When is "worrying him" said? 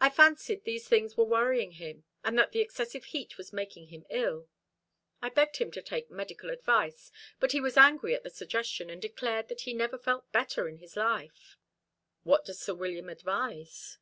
1.26-2.04